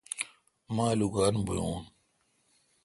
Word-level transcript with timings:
مہ 0.75 0.85
الوگان 0.93 1.35
بھویون 1.45 1.83